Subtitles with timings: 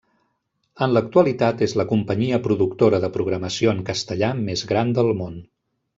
[0.85, 5.39] En l'actualitat és la companyia productora de programació en castellà més gran del món.